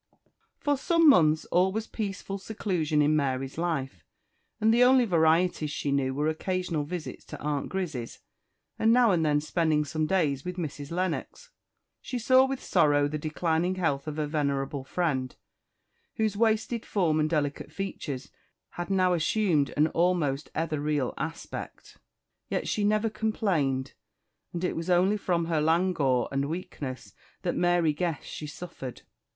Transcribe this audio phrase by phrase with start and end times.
[0.57, 4.03] FOR some months all was peaceful seclusion in Mary's life,
[4.59, 8.17] and the only varieties she knew were occasional visits to Aunt Grizzy's,
[8.79, 10.89] and now and then spending some days with Mrs.
[10.89, 11.51] Lennox.
[12.01, 15.35] She saw with sorrow the declining health of her venerable friend,
[16.15, 18.31] whose wasted form and delicate features
[18.69, 21.97] had now assumed an almost ethereal aspect.
[22.49, 23.93] Yet she never complained,
[24.51, 27.13] and it was only from her languor and weakness
[27.43, 29.03] that Mary guessed she suffered.